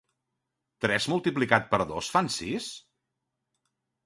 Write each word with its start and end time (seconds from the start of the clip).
Tres 0.85 1.07
multiplicat 1.13 1.69
per 1.75 1.81
dos 1.93 2.09
fan 2.17 2.31
sis? 2.39 2.71